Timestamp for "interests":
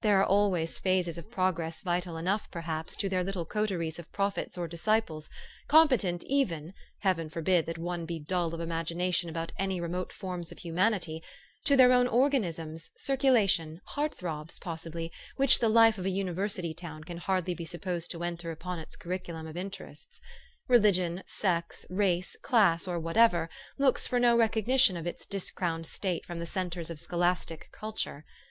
19.58-20.18